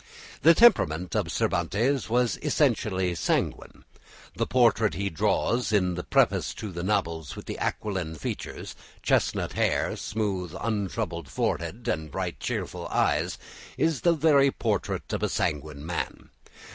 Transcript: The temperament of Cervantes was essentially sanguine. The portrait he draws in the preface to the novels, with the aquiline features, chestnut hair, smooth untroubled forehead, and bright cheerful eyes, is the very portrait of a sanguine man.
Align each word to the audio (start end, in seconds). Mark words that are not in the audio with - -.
The 0.41 0.55
temperament 0.55 1.15
of 1.15 1.31
Cervantes 1.31 2.09
was 2.09 2.39
essentially 2.41 3.13
sanguine. 3.13 3.85
The 4.35 4.47
portrait 4.47 4.95
he 4.95 5.11
draws 5.11 5.71
in 5.71 5.93
the 5.93 6.01
preface 6.01 6.55
to 6.55 6.71
the 6.71 6.81
novels, 6.81 7.35
with 7.35 7.45
the 7.45 7.59
aquiline 7.59 8.15
features, 8.15 8.73
chestnut 9.03 9.53
hair, 9.53 9.95
smooth 9.95 10.55
untroubled 10.59 11.29
forehead, 11.29 11.87
and 11.87 12.09
bright 12.09 12.39
cheerful 12.39 12.87
eyes, 12.87 13.37
is 13.77 14.01
the 14.01 14.13
very 14.13 14.49
portrait 14.49 15.13
of 15.13 15.21
a 15.21 15.29
sanguine 15.29 15.85
man. 15.85 16.29